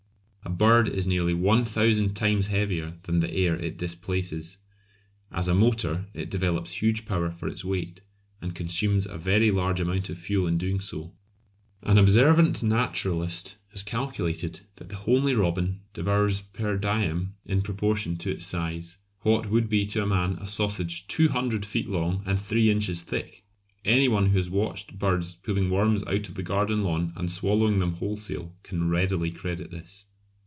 [0.43, 4.57] A bird is nearly one thousand times heavier than the air it displaces.
[5.31, 8.01] As a motor it develops huge power for its weight,
[8.41, 11.13] and consumes a very large amount of fuel in doing so.
[11.83, 18.31] An observant naturalist has calculated that the homely robin devours per diem, in proportion to
[18.31, 22.39] its size, what would be to a man a sausage two hundred feet long and
[22.41, 23.45] three inches thick!
[23.85, 27.79] Any one who has watched birds pulling worms out of the garden lawn and swallowing
[27.79, 30.05] them wholesale can readily credit this.